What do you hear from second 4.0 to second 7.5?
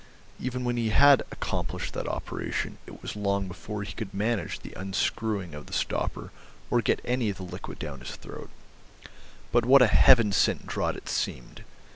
manage the unscrewing of the stopper or get any of the